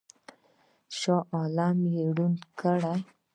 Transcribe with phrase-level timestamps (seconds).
[0.97, 2.79] شاه عالم یې ړوند کړ.